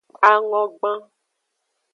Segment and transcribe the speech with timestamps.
[0.29, 0.97] Angogban.